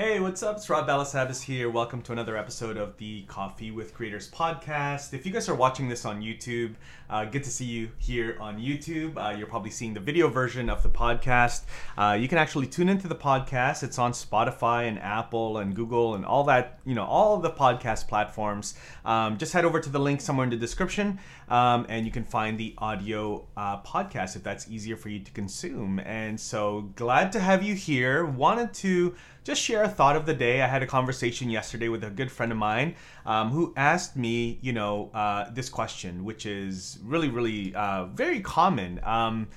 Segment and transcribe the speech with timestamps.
[0.00, 0.58] Hey, what's up?
[0.58, 1.68] It's Rob Balasabas here.
[1.68, 5.12] Welcome to another episode of the Coffee with Creators podcast.
[5.12, 6.76] If you guys are watching this on YouTube,
[7.10, 9.16] uh, good to see you here on YouTube.
[9.16, 11.64] Uh, you're probably seeing the video version of the podcast.
[11.96, 13.82] Uh, you can actually tune into the podcast.
[13.82, 18.06] It's on Spotify and Apple and Google and all that, you know, all the podcast
[18.06, 18.74] platforms.
[19.04, 21.18] Um, just head over to the link somewhere in the description
[21.48, 25.30] um, and you can find the audio uh, podcast if that's easier for you to
[25.32, 25.98] consume.
[25.98, 28.24] And so glad to have you here.
[28.24, 30.62] Wanted to just share a thought of the day.
[30.62, 34.58] I had a conversation yesterday with a good friend of mine um, who asked me,
[34.60, 39.00] you know, uh, this question, which is really, really uh, very common.
[39.04, 39.48] Um,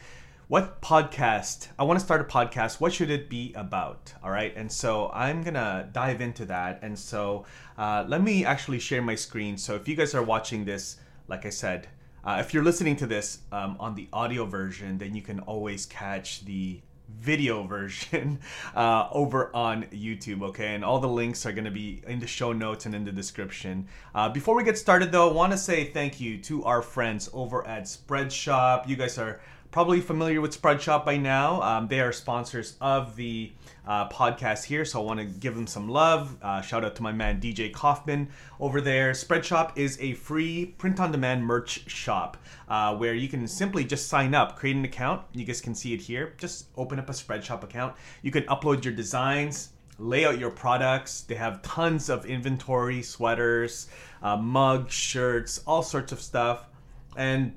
[0.48, 1.70] what podcast?
[1.80, 2.82] I want to start a podcast.
[2.82, 4.14] What should it be about?
[4.22, 4.54] All right.
[4.58, 6.80] And so I'm going to dive into that.
[6.82, 7.46] And so
[7.78, 9.58] uh, let me actually share my screen.
[9.58, 10.98] So if you guys are watching this,
[11.30, 11.88] like I said,
[12.26, 15.86] uh, if you're listening to this um, on the audio version, then you can always
[15.86, 16.82] catch the
[17.20, 18.40] video version
[18.76, 20.76] uh, over on YouTube, okay?
[20.76, 23.88] And all the links are to be in the show notes and in the description.
[24.14, 27.30] Uh, before we get started, though, I want to say thank you to our friends
[27.34, 28.88] over at Spreadshop.
[28.88, 29.42] You guys are
[29.72, 31.62] probably familiar with Spreadshop by now.
[31.62, 33.52] Um, they are sponsors of the
[33.88, 36.38] uh, podcast here, so I want to give them some love.
[36.42, 39.14] Uh, shout out to my man DJ Kaufman over there.
[39.14, 44.58] Spreadshop is a free print-on-demand merch shop uh, where you can simply just sign up,
[44.58, 45.22] create an account.
[45.34, 46.34] You guys can see it here.
[46.38, 47.96] Just open up a Spreadshop account.
[48.22, 51.22] You can upload your designs lay out your products.
[51.22, 53.88] They have tons of inventory, sweaters,
[54.24, 56.68] uh, mugs, shirts, all sorts of stuff.
[57.16, 57.54] And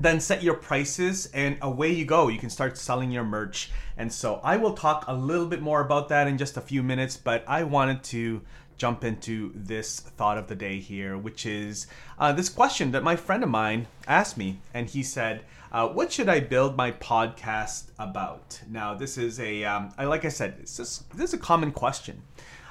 [0.00, 2.28] then set your prices and away you go.
[2.28, 3.70] You can start selling your merch.
[3.96, 6.82] And so i will talk a little bit more about that in just a few
[6.82, 8.40] minutes but i wanted to
[8.78, 11.86] jump into this thought of the day here which is
[12.18, 16.10] uh, this question that my friend of mine asked me and he said uh, what
[16.10, 18.60] should i build my podcast about?
[18.68, 21.70] Now this is a um, I, like i said this is, this is a common
[21.70, 22.22] question.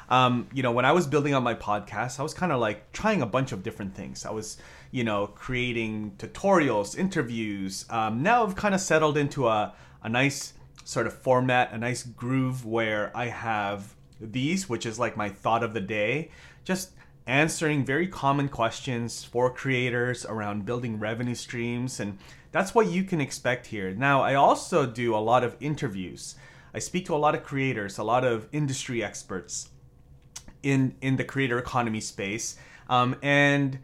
[0.10, 2.92] Um, you know when i was building out my podcast i was kind of like
[2.92, 4.26] trying a bunch of different things.
[4.26, 4.58] I was
[4.92, 7.86] you know, creating tutorials, interviews.
[7.90, 9.74] Um, now I've kind of settled into a,
[10.04, 15.16] a nice sort of format, a nice groove where I have these, which is like
[15.16, 16.32] my thought of the day,
[16.64, 16.92] just
[17.28, 22.00] answering very common questions for creators around building revenue streams.
[22.00, 22.18] And
[22.52, 23.92] that's what you can expect here.
[23.94, 26.36] Now, I also do a lot of interviews.
[26.74, 29.70] I speak to a lot of creators, a lot of industry experts
[30.62, 32.58] in in the creator economy space,
[32.90, 33.80] um, and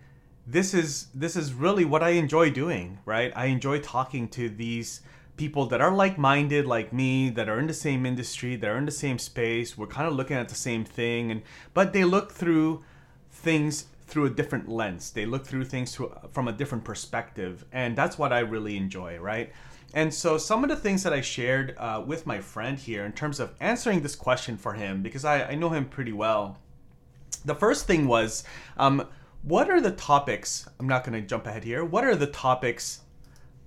[0.48, 3.32] this is this is really what I enjoy doing, right?
[3.36, 5.02] I enjoy talking to these
[5.38, 8.86] people that are like-minded like me that are in the same industry that are in
[8.86, 9.78] the same space.
[9.78, 11.42] We're kind of looking at the same thing and
[11.74, 12.84] but they look through
[13.32, 15.12] things through a different lens.
[15.12, 16.00] They look through things
[16.32, 19.52] from a different perspective and that's what i really enjoy right?
[19.94, 23.14] And so some of the things that i shared uh, with my friend here in
[23.14, 26.60] terms of answering this question for him because i, I know him pretty well
[27.44, 28.44] the first thing was
[28.78, 29.08] um,
[29.46, 30.68] what are the topics?
[30.80, 31.86] I'm not going to jump ahead here.
[31.86, 33.02] What are the topics?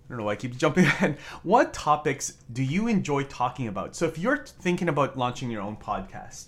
[0.05, 1.19] I don't know why I keep jumping ahead.
[1.45, 3.95] What topics do you enjoy talking about?
[3.95, 6.47] So if you're thinking about launching your own podcast,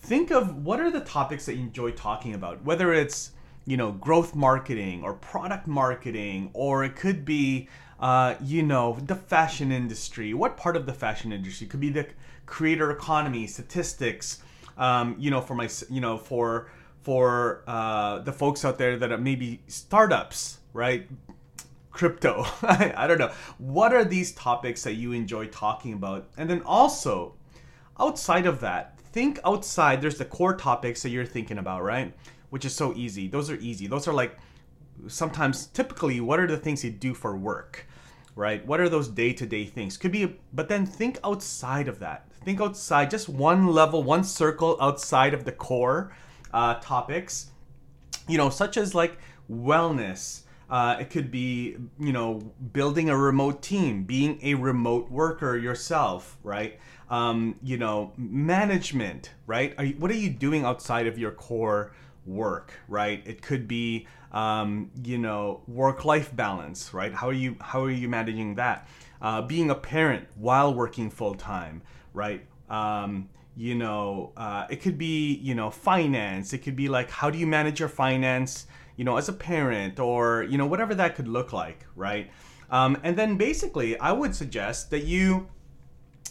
[0.00, 3.32] think of what are the topics that you enjoy talking about, whether it's
[3.66, 7.68] you know growth marketing or product marketing, or it could be
[8.00, 10.34] uh, you know the fashion industry.
[10.34, 12.08] What part of the fashion industry it could be the
[12.46, 14.42] creator economy, statistics.
[14.76, 16.68] Um, you know, for my you know for
[17.02, 21.08] for uh, the folks out there that are maybe startups, right?
[21.90, 22.44] Crypto.
[22.62, 23.32] I don't know.
[23.58, 26.28] What are these topics that you enjoy talking about?
[26.36, 27.34] And then also,
[27.98, 30.00] outside of that, think outside.
[30.00, 32.14] There's the core topics that you're thinking about, right?
[32.50, 33.28] Which is so easy.
[33.28, 33.86] Those are easy.
[33.86, 34.36] Those are like
[35.08, 37.86] sometimes, typically, what are the things you do for work,
[38.36, 38.64] right?
[38.66, 39.96] What are those day to day things?
[39.96, 42.26] Could be, but then think outside of that.
[42.44, 46.12] Think outside, just one level, one circle outside of the core
[46.52, 47.50] uh, topics,
[48.28, 49.16] you know, such as like
[49.50, 50.42] wellness.
[50.68, 52.40] Uh, it could be, you know,
[52.72, 56.78] building a remote team, being a remote worker yourself, right?
[57.08, 59.74] Um, you know, management, right?
[59.78, 61.92] Are you, what are you doing outside of your core
[62.24, 63.20] work, right?
[63.26, 67.12] It could be, um, you know, work-life balance, right?
[67.12, 68.86] How are you how are you managing that?
[69.20, 71.82] Uh, being a parent while working full time,
[72.14, 72.46] right?
[72.68, 76.52] Um, you know uh, it could be you know finance.
[76.52, 78.66] It could be like how do you manage your finance
[78.96, 82.30] you know as a parent or you know whatever that could look like right?
[82.70, 85.48] Um, and then basically i would suggest that you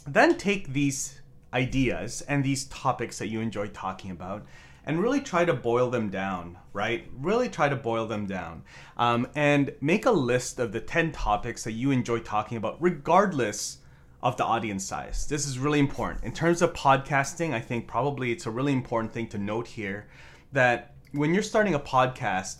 [0.07, 1.19] then take these
[1.53, 4.45] ideas and these topics that you enjoy talking about
[4.85, 7.07] and really try to boil them down right?
[7.19, 8.63] Really try to boil them down
[8.95, 13.79] um, and make a list of the 10 topics that you enjoy talking about regardless
[14.21, 15.27] of the audience size.
[15.27, 16.23] This is really important.
[16.23, 20.07] In terms of podcasting, I think probably it's a really important thing to note here
[20.51, 22.57] that when you're starting a podcast,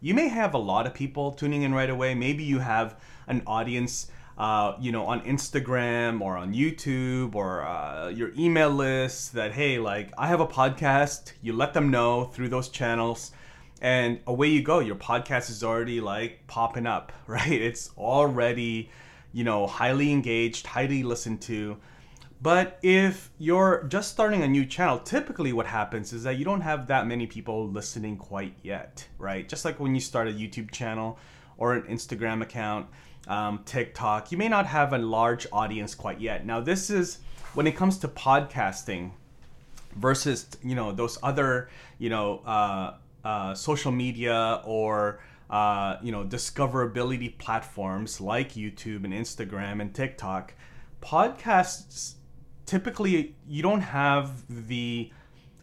[0.00, 2.14] you may have a lot of people tuning in right away.
[2.14, 8.08] Maybe you have an audience, uh, you know, on Instagram or on YouTube or uh,
[8.08, 11.32] your email list that, hey, like, I have a podcast.
[11.40, 13.32] You let them know through those channels
[13.80, 14.78] and away you go.
[14.78, 17.50] Your podcast is already like popping up, right?
[17.50, 18.90] It's already
[19.32, 21.78] you know, highly engaged, highly listened to.
[22.40, 26.62] But if you're just starting a new channel, typically what happens is that you don't
[26.62, 29.48] have that many people listening quite yet, right?
[29.48, 31.18] Just like when you start a YouTube channel
[31.56, 32.88] or an Instagram account,
[33.28, 36.44] um, TikTok, you may not have a large audience quite yet.
[36.44, 37.18] Now, this is
[37.54, 39.12] when it comes to podcasting
[39.94, 42.94] versus, you know, those other, you know, uh,
[43.24, 45.20] uh, social media or
[45.52, 50.54] uh, you know, discoverability platforms like YouTube and Instagram and TikTok,
[51.02, 52.14] podcasts
[52.64, 55.10] typically you don't have the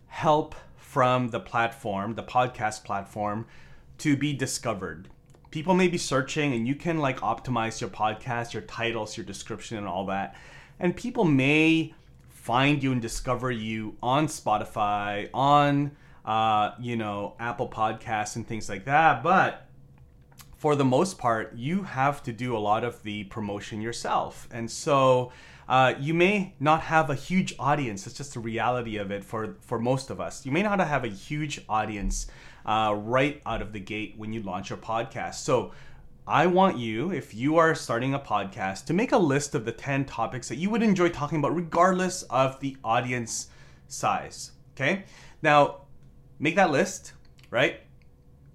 [0.08, 3.48] help from the platform, the podcast platform,
[3.98, 5.10] to be discovered.
[5.50, 9.78] People may be searching and you can like optimize your podcast, your titles, your description,
[9.78, 10.36] and all that.
[10.80, 11.96] And people may
[12.30, 15.92] find you and discover you on Spotify, on
[16.26, 19.24] uh, you know, Apple Podcasts and things like that.
[19.24, 19.69] But
[20.60, 24.46] for the most part, you have to do a lot of the promotion yourself.
[24.52, 25.32] And so
[25.70, 28.06] uh, you may not have a huge audience.
[28.06, 30.46] It's just the reality of it for, for most of us.
[30.46, 32.28] You may not have a huge audience
[32.66, 35.36] uh, right out of the gate when you launch your podcast.
[35.36, 35.72] So
[36.28, 39.72] I want you, if you are starting a podcast, to make a list of the
[39.72, 43.48] 10 topics that you would enjoy talking about, regardless of the audience
[43.88, 44.52] size.
[44.76, 45.06] Okay?
[45.42, 45.84] Now,
[46.38, 47.14] make that list,
[47.50, 47.80] right?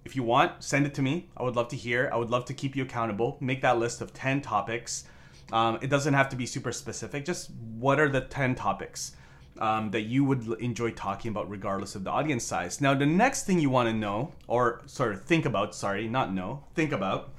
[0.04, 1.28] If you want, send it to me.
[1.36, 2.10] I would love to hear.
[2.12, 3.38] I would love to keep you accountable.
[3.40, 5.04] Make that list of 10 topics.
[5.52, 7.24] Um, it doesn't have to be super specific.
[7.24, 9.16] Just what are the 10 topics
[9.58, 12.80] um, that you would enjoy talking about, regardless of the audience size?
[12.80, 16.32] Now, the next thing you want to know, or sort of think about, sorry, not
[16.32, 17.32] know, think about,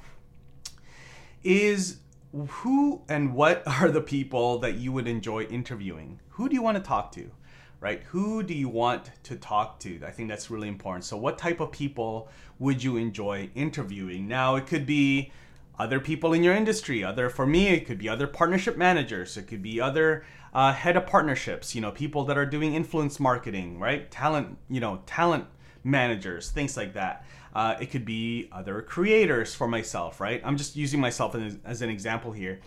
[1.44, 1.98] is
[2.34, 6.20] who and what are the people that you would enjoy interviewing?
[6.30, 7.32] Who do you want to talk to?
[7.80, 8.02] Right?
[8.10, 10.00] Who do you want to talk to?
[10.06, 11.06] I think that's really important.
[11.06, 12.30] So, what type of people
[12.60, 14.28] would you enjoy interviewing?
[14.28, 15.32] Now, it could be
[15.78, 17.04] other people in your industry.
[17.04, 19.38] Other for me, it could be other partnership managers.
[19.38, 21.76] It could be other uh, head of partnerships.
[21.76, 24.10] You know, people that are doing influence marketing, right?
[24.10, 25.46] Talent, you know, talent
[25.84, 27.26] managers, things like that.
[27.54, 30.42] Uh, it could be other creators for myself, right?
[30.44, 32.60] I'm just using myself as, as an example here.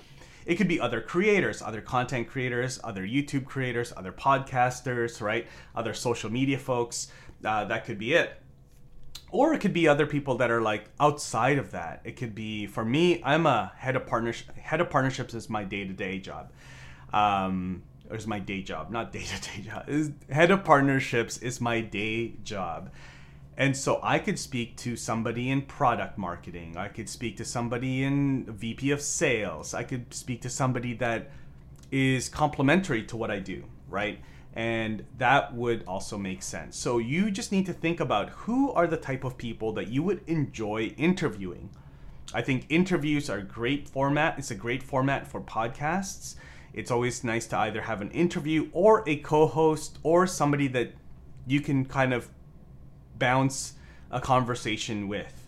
[0.48, 5.46] It could be other creators, other content creators, other YouTube creators, other podcasters, right?
[5.76, 7.08] Other social media folks.
[7.44, 8.40] Uh, that could be it.
[9.30, 12.00] Or it could be other people that are like outside of that.
[12.04, 13.22] It could be for me.
[13.22, 14.56] I'm a head of partnership.
[14.56, 16.50] Head of partnerships is my day to day job.
[17.12, 19.84] Um, or is my day job, not day to day job.
[19.86, 22.90] Is head of partnerships is my day job.
[23.58, 26.76] And so I could speak to somebody in product marketing.
[26.76, 29.74] I could speak to somebody in VP of sales.
[29.74, 31.32] I could speak to somebody that
[31.90, 34.20] is complementary to what I do, right?
[34.54, 36.76] And that would also make sense.
[36.76, 40.04] So you just need to think about who are the type of people that you
[40.04, 41.70] would enjoy interviewing.
[42.32, 44.38] I think interviews are a great format.
[44.38, 46.36] It's a great format for podcasts.
[46.72, 50.92] It's always nice to either have an interview or a co host or somebody that
[51.44, 52.28] you can kind of
[53.18, 53.74] bounce
[54.10, 55.46] a conversation with.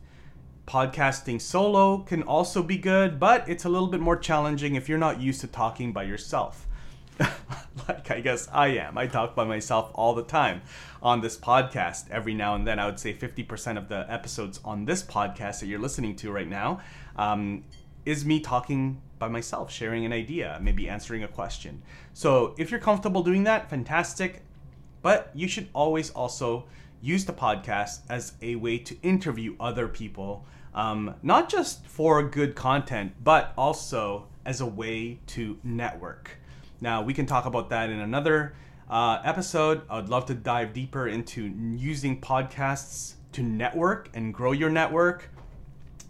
[0.67, 4.99] Podcasting solo can also be good, but it's a little bit more challenging if you're
[4.99, 6.67] not used to talking by yourself.
[7.89, 8.97] like I guess I am.
[8.97, 10.63] I talk by myself all the time
[11.03, 12.11] on this podcast.
[12.11, 15.67] Every now and then, I would say 50% of the episodes on this podcast that
[15.67, 16.81] you're listening to right now
[17.17, 17.65] um,
[18.07, 21.83] is me talking by myself, sharing an idea, maybe answering a question.
[22.15, 24.43] So if you're comfortable doing that, fantastic.
[25.03, 26.67] But you should always also
[27.01, 32.55] use the podcast as a way to interview other people, um, not just for good
[32.55, 36.39] content, but also as a way to network.
[36.81, 38.55] Now, we can talk about that in another
[38.89, 39.83] uh, episode.
[39.89, 45.31] I would love to dive deeper into using podcasts to network and grow your network.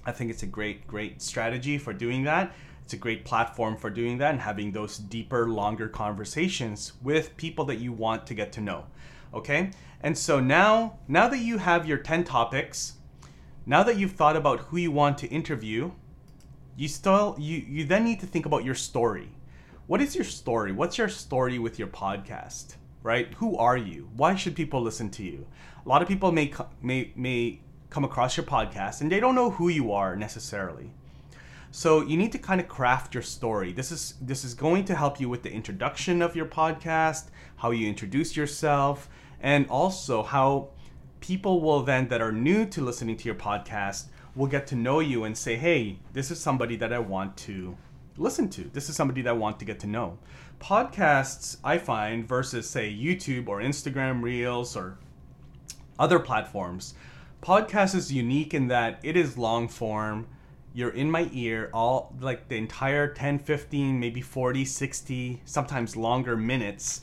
[0.07, 2.55] I think it's a great, great strategy for doing that.
[2.85, 7.65] It's a great platform for doing that and having those deeper, longer conversations with people
[7.67, 8.87] that you want to get to know.
[9.33, 9.71] Okay?
[10.03, 12.95] And so now, now that you have your 10 topics,
[13.67, 15.93] now that you've thought about who you want to interview,
[16.77, 19.29] you still you you then need to think about your story.
[19.87, 20.73] What is your story?
[20.73, 22.77] What's your story with your podcast?
[23.03, 23.35] Right?
[23.35, 24.09] Who are you?
[24.17, 25.47] Why should people listen to you?
[25.85, 27.61] A lot of people may may may
[27.91, 30.91] come across your podcast and they don't know who you are necessarily.
[31.71, 33.73] So you need to kind of craft your story.
[33.73, 37.25] This is this is going to help you with the introduction of your podcast,
[37.57, 39.09] how you introduce yourself,
[39.41, 40.69] and also how
[41.21, 45.01] people will then that are new to listening to your podcast will get to know
[45.01, 47.77] you and say, "Hey, this is somebody that I want to
[48.17, 48.65] listen to.
[48.73, 50.19] This is somebody that I want to get to know."
[50.61, 54.99] Podcasts, I find versus say YouTube or Instagram Reels or
[55.99, 56.95] other platforms,
[57.43, 60.27] podcast is unique in that it is long form
[60.73, 66.37] you're in my ear all like the entire 10 15 maybe 40 60 sometimes longer
[66.37, 67.01] minutes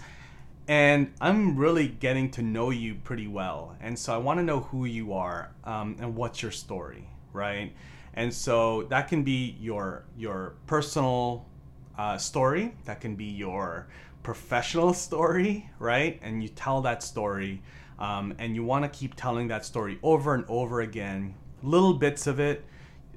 [0.68, 3.76] and i'm really getting to know you pretty well.
[3.80, 7.74] And so i want to know who you are um, and what's your story right?
[8.14, 11.46] And so that can be your your personal
[11.98, 13.88] uh, story that can be your
[14.24, 16.20] professional story right?
[16.22, 17.62] And you tell that story
[18.00, 21.36] um, and you want to keep telling that story over and over again.
[21.64, 22.66] Little bits of it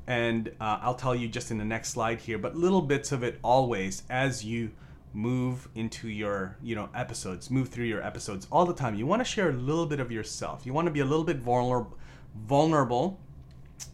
[0.07, 3.23] and uh, I'll tell you just in the next slide here, but little bits of
[3.23, 4.73] it always as you
[5.13, 8.95] move into your you know episodes move through your episodes all the time.
[8.95, 10.65] You want to share a little bit of yourself.
[10.65, 11.97] You want to be a little bit vulnerable
[12.35, 13.19] vulnerable.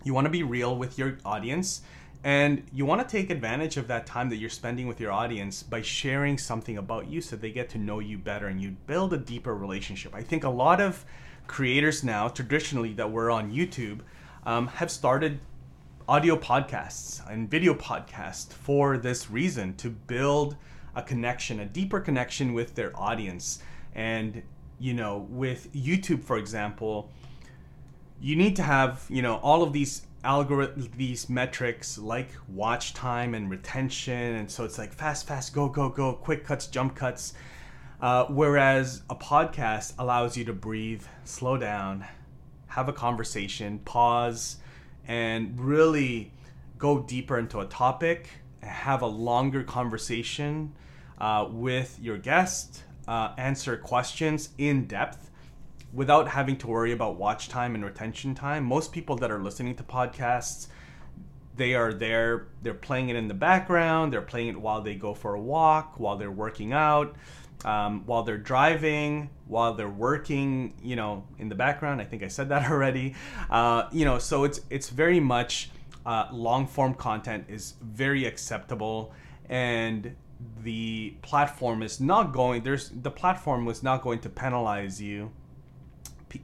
[0.04, 1.82] You want to be real with your audience.
[2.24, 5.62] And you want to take advantage of that time that you're spending with your audience
[5.62, 9.12] by sharing something about you so they get to know you better and you build
[9.12, 10.12] a deeper relationship.
[10.14, 11.04] I think a lot of
[11.46, 14.00] creators now traditionally that were on youtube
[14.44, 15.38] um, have started
[16.08, 20.56] audio podcasts and video podcasts for this reason to build
[20.96, 23.62] a connection, a deeper connection with their audience.
[23.94, 24.42] And,
[24.80, 27.10] you know, with YouTube, for example,
[28.20, 33.32] you need to have, you know, all of these algorithm these metrics like watch time
[33.32, 37.32] and retention and so it's like fast fast go go go quick cuts jump cuts
[38.00, 42.04] uh, whereas a podcast allows you to breathe slow down
[42.66, 44.56] have a conversation pause
[45.06, 46.32] and really
[46.78, 48.28] go deeper into a topic,
[48.62, 50.72] have a longer conversation
[51.18, 55.30] uh, with your guest, uh, answer questions in depth
[55.92, 58.64] without having to worry about watch time and retention time.
[58.64, 60.66] Most people that are listening to podcasts,
[61.56, 65.14] they are there, they're playing it in the background, they're playing it while they go
[65.14, 67.16] for a walk, while they're working out
[67.64, 72.00] um, while they're driving, while they're working, you know, in the background.
[72.00, 73.14] I think I said that already.
[73.50, 75.70] Uh, you know, so it's it's very much
[76.06, 79.12] uh, long form content is very acceptable,
[79.50, 80.16] and
[80.62, 82.62] the platform is not going.
[82.62, 85.32] There's the platform was not going to penalize you.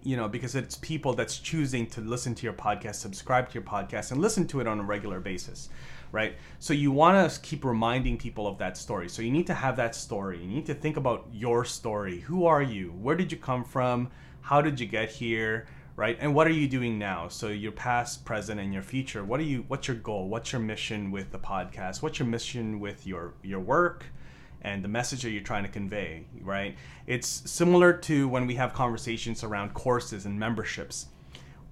[0.02, 3.62] You know, because it's people that's choosing to listen to your podcast, subscribe to your
[3.62, 5.68] podcast, and listen to it on a regular basis
[6.12, 6.36] right?
[6.58, 9.08] So you want to keep reminding people of that story.
[9.08, 10.38] So you need to have that story.
[10.38, 12.20] You need to think about your story.
[12.20, 12.90] Who are you?
[12.90, 14.10] Where did you come from?
[14.42, 15.66] How did you get here?
[15.94, 16.16] Right?
[16.20, 17.28] And what are you doing now?
[17.28, 19.22] So your past, present, and your future.
[19.24, 20.28] What are you what's your goal?
[20.28, 22.02] What's your mission with the podcast?
[22.02, 24.06] What's your mission with your your work?
[24.64, 26.76] and the message that you're trying to convey, right?
[27.08, 31.06] It's similar to when we have conversations around courses and memberships.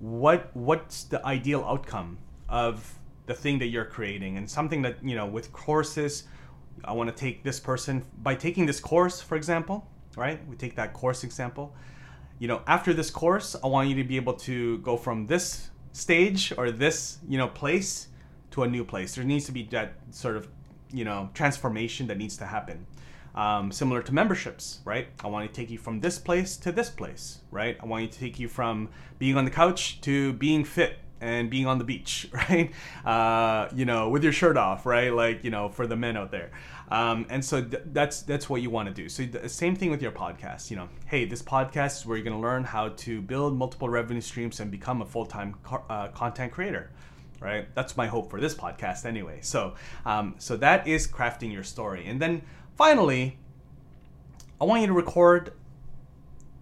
[0.00, 5.14] What what's the ideal outcome of the thing that you're creating and something that you
[5.14, 6.24] know with courses
[6.84, 9.86] i want to take this person by taking this course for example
[10.16, 11.72] right we take that course example
[12.40, 15.70] you know after this course i want you to be able to go from this
[15.92, 18.08] stage or this you know place
[18.50, 19.14] to a new place.
[19.14, 20.48] There needs to be that sort of
[20.92, 22.86] you know transformation that needs to happen.
[23.32, 25.06] Um, similar to memberships right?
[25.22, 27.76] I want to take you from this place to this place right?
[27.80, 28.88] I want you to take you from
[29.20, 32.72] being on the couch to being fit and being on the beach, right?
[33.04, 35.12] Uh, you know, with your shirt off, right?
[35.12, 36.50] Like you know, for the men out there.
[36.90, 39.08] Um, and so th- that's that's what you want to do.
[39.08, 40.70] So the same thing with your podcast.
[40.70, 43.88] You know, hey, this podcast is where you're going to learn how to build multiple
[43.88, 45.54] revenue streams and become a full time
[45.88, 46.90] uh, content creator.
[47.40, 47.74] Right.
[47.74, 49.38] That's my hope for this podcast, anyway.
[49.40, 49.74] So,
[50.04, 52.42] um, so that is crafting your story, and then
[52.76, 53.38] finally,
[54.60, 55.54] I want you to record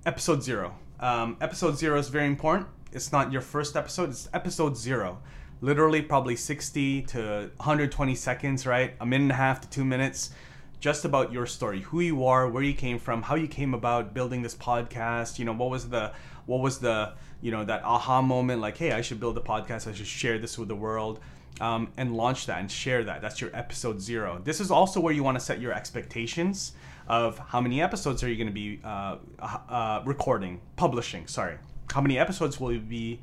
[0.06, 0.76] episode zero.
[1.00, 5.18] Um, episode zero is very important it's not your first episode, it's episode zero.
[5.60, 8.94] Literally, probably 60 to 120 seconds, right?
[9.00, 10.30] A minute and a half to two minutes,
[10.78, 14.14] just about your story, who you are, where you came from, how you came about
[14.14, 15.38] building this podcast.
[15.38, 16.12] You know, what was the,
[16.46, 19.88] what was the, you know, that aha moment, like, hey, I should build a podcast,
[19.88, 21.20] I should share this with the world.
[21.60, 23.20] Um, and launch that and share that.
[23.20, 24.40] That's your episode zero.
[24.44, 26.70] This is also where you want to set your expectations
[27.08, 31.26] of how many episodes are you going to be uh, uh, recording, publishing.
[31.26, 31.56] Sorry,
[31.92, 33.20] how many episodes will you be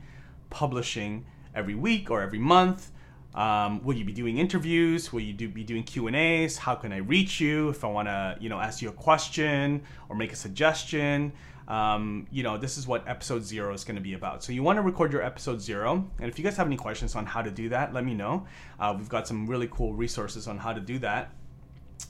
[0.50, 2.92] publishing every week or every month?
[3.34, 5.12] Um, will you be doing interviews?
[5.12, 6.58] Will you do, be doing Q and A's?
[6.58, 9.84] How can I reach you if I want to, you know, ask you a question
[10.08, 11.34] or make a suggestion?
[11.68, 14.44] um, you know, this is what episode zero is going to be about.
[14.44, 16.08] So you want to record your episode zero.
[16.20, 18.46] And if you guys have any questions on how to do that, let me know.
[18.80, 21.32] Uh, we've got some really cool resources on how to do that.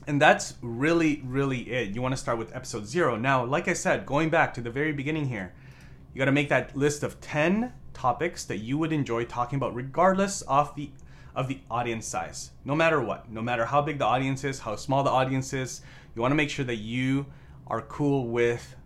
[0.08, 1.96] And that's really, really it.
[1.96, 3.16] You want to start with episode zero.
[3.16, 5.54] Now, like I said, going back to the very beginning here,
[6.16, 9.76] you got to make that list of 10 topics that you would enjoy talking about,
[9.76, 10.90] regardless of the
[11.36, 12.52] of the audience size.
[12.64, 15.82] No matter what, no matter how big the audience is, how small the audience is,
[16.16, 17.26] you want to make sure that you
[17.68, 18.78] are cool with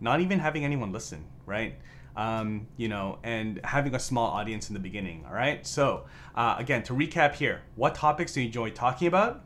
[0.00, 1.74] not even having anyone listen, right?
[2.16, 5.26] Um, you know, and having a small audience in the beginning.
[5.28, 5.66] All right.
[5.66, 9.44] So uh, again, to recap here, what topics do you enjoy talking about?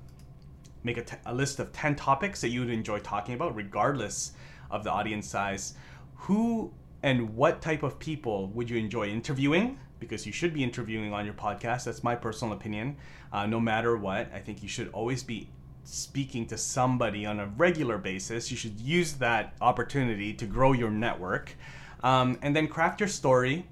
[0.84, 4.32] Make a, t- a list of ten topics that you would enjoy talking about, regardless
[4.70, 5.74] of the audience size.
[6.14, 6.72] Who
[7.02, 9.78] and what type of people would you enjoy interviewing?
[9.98, 11.84] Because you should be interviewing on your podcast.
[11.84, 12.96] That's my personal opinion.
[13.32, 15.48] Uh, no matter what, I think you should always be
[15.84, 20.90] speaking to somebody on a regular basis, you should use that opportunity to grow your
[20.90, 21.54] network.
[22.02, 23.66] Um, and then craft your story.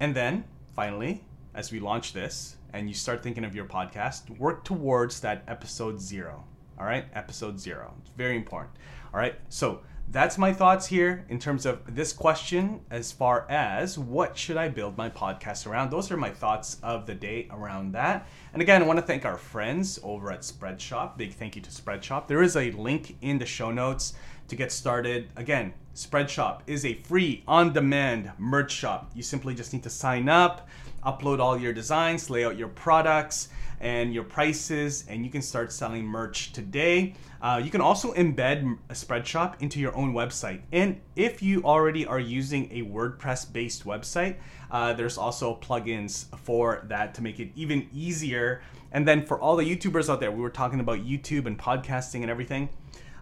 [0.00, 1.24] And then, finally,
[1.54, 6.00] as we launch this and you start thinking of your podcast, work towards that episode
[6.00, 6.44] zero.
[6.78, 7.94] All right, episode zero.
[8.00, 8.74] It's very important.
[9.12, 9.80] All right, so
[10.12, 14.68] that's my thoughts here in terms of this question as far as what should I
[14.68, 15.90] build my podcast around.
[15.90, 18.26] Those are my thoughts of the day around that.
[18.52, 21.16] And again, I want to thank our friends over at Spreadshop.
[21.16, 22.26] Big thank you to Spreadshop.
[22.26, 24.14] There is a link in the show notes
[24.48, 25.28] to get started.
[25.36, 29.12] Again, Spreadshop is a free on demand merch shop.
[29.14, 30.68] You simply just need to sign up,
[31.06, 33.48] upload all your designs, lay out your products
[33.80, 37.14] and your prices, and you can start selling merch today.
[37.40, 40.60] Uh, you can also embed a Spreadshop into your own website.
[40.72, 44.36] And if you already are using a WordPress based website,
[44.70, 48.62] uh, there's also plugins for that to make it even easier.
[48.92, 52.22] And then for all the YouTubers out there, we were talking about YouTube and podcasting
[52.22, 52.68] and everything.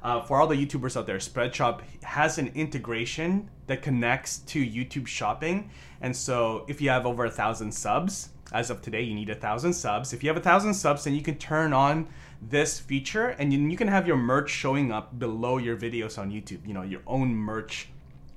[0.03, 5.07] Uh, for all the YouTubers out there, Spreadshop has an integration that connects to YouTube
[5.07, 5.71] Shopping.
[6.01, 9.35] And so if you have over a thousand subs, as of today, you need a
[9.35, 10.13] thousand subs.
[10.13, 12.09] If you have a thousand subs, then you can turn on
[12.41, 16.67] this feature and you, can have your merch showing up below your videos on YouTube,
[16.67, 17.89] you know, your own merch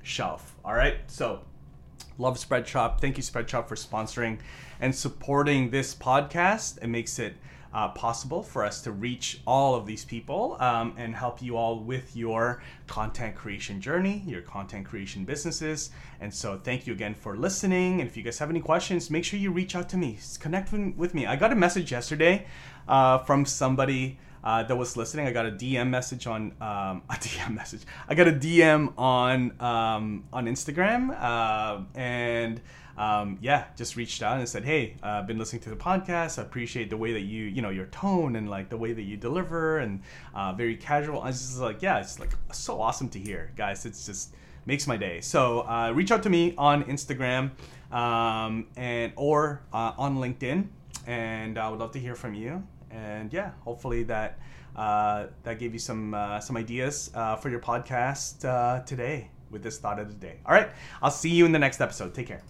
[0.03, 0.55] shelf.
[0.65, 0.97] All right.
[1.07, 1.41] So,
[2.17, 2.99] love Spreadshop.
[2.99, 4.39] Thank you, Spreadshop, for sponsoring
[4.79, 6.81] and supporting this podcast.
[6.81, 7.35] It makes it
[7.73, 11.79] uh, possible for us to reach all of these people um, and help you all
[11.79, 15.91] with your content creation journey, your content creation businesses.
[16.19, 18.01] And so, thank you again for listening.
[18.01, 20.71] And if you guys have any questions, make sure you reach out to me, connect
[20.73, 21.25] with me.
[21.25, 22.45] I got a message yesterday
[22.87, 24.19] uh, from somebody.
[24.43, 25.27] Uh, that was listening.
[25.27, 27.81] I got a DM message on um, a DM message.
[28.07, 32.61] I got a DM on um, on Instagram, uh, and
[32.97, 36.39] um, yeah, just reached out and said, "Hey, uh, I've been listening to the podcast.
[36.39, 39.03] I appreciate the way that you, you know, your tone and like the way that
[39.03, 40.01] you deliver and
[40.33, 43.85] uh, very casual." I was just like, "Yeah, it's like so awesome to hear, guys.
[43.85, 47.51] It's just makes my day." So uh, reach out to me on Instagram
[47.91, 50.67] um, and or uh, on LinkedIn,
[51.07, 52.63] and I would love to hear from you.
[52.93, 54.39] And yeah, hopefully that
[54.75, 59.99] uh, that gave you some uh, some ideas for your podcast today with this thought
[59.99, 60.39] of the day.
[60.45, 60.69] All right,
[61.01, 62.13] I'll see you in the next episode.
[62.13, 62.41] Take care.